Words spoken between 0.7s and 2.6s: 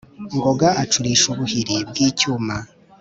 acurisha ubuhiri bw'icyuma,